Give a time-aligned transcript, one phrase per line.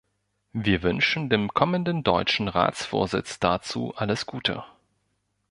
[0.53, 4.63] Wir wünschen dem kommenden deutschen Ratsvorsitz dazu alles Gute.